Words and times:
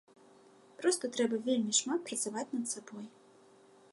Проста 0.79 1.09
трэба 1.17 1.35
вельмі 1.49 1.77
шмат 1.81 2.01
працаваць 2.09 2.49
над 2.57 2.65
сабой. 2.75 3.05